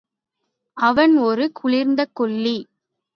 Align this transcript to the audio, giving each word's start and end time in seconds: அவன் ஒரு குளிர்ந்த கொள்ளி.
அவன் 0.77 1.13
ஒரு 1.17 1.51
குளிர்ந்த 1.51 2.01
கொள்ளி. 2.13 2.55